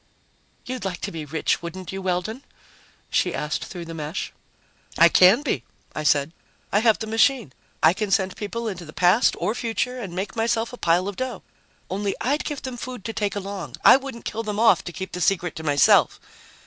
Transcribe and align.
"You'd 0.65 0.83
like 0.83 0.99
to 1.01 1.11
be 1.11 1.25
rich, 1.25 1.61
wouldn't 1.61 1.91
you, 1.91 2.01
Weldon?" 2.01 2.43
she 3.11 3.35
asked 3.35 3.65
through 3.65 3.85
the 3.85 3.93
mesh. 3.93 4.33
"I 4.97 5.09
can 5.09 5.43
be," 5.43 5.63
I 5.93 6.01
said. 6.01 6.31
"I 6.71 6.79
have 6.79 6.97
the 6.97 7.05
machine. 7.05 7.53
I 7.83 7.93
can 7.93 8.09
send 8.09 8.35
people 8.35 8.67
into 8.67 8.83
the 8.83 8.93
past 8.93 9.35
or 9.37 9.53
future 9.53 9.99
and 9.99 10.15
make 10.15 10.35
myself 10.35 10.73
a 10.73 10.77
pile 10.77 11.07
of 11.07 11.17
dough. 11.17 11.43
Only 11.87 12.15
I'd 12.19 12.45
give 12.45 12.63
them 12.63 12.77
food 12.77 13.05
to 13.05 13.13
take 13.13 13.35
along. 13.35 13.75
I 13.85 13.95
wouldn't 13.95 14.25
kill 14.25 14.41
them 14.41 14.59
off 14.59 14.83
to 14.85 14.91
keep 14.91 15.11
the 15.11 15.21
secret 15.21 15.55
to 15.57 15.63
myself. 15.63 16.19